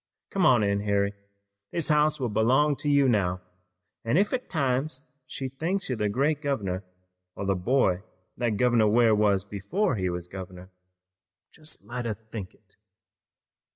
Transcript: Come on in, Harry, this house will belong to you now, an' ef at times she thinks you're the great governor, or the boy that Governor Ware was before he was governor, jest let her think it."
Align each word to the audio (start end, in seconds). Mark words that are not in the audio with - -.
Come 0.31 0.47
on 0.47 0.63
in, 0.63 0.79
Harry, 0.79 1.13
this 1.69 1.89
house 1.89 2.19
will 2.19 2.29
belong 2.29 2.75
to 2.77 2.89
you 2.89 3.07
now, 3.07 3.39
an' 4.03 4.17
ef 4.17 4.33
at 4.33 4.49
times 4.49 5.07
she 5.27 5.47
thinks 5.47 5.89
you're 5.89 5.95
the 5.95 6.09
great 6.09 6.41
governor, 6.41 6.83
or 7.35 7.45
the 7.45 7.53
boy 7.53 8.01
that 8.35 8.57
Governor 8.57 8.87
Ware 8.87 9.13
was 9.13 9.43
before 9.43 9.97
he 9.97 10.09
was 10.09 10.27
governor, 10.27 10.71
jest 11.51 11.83
let 11.85 12.05
her 12.05 12.15
think 12.15 12.55
it." 12.55 12.77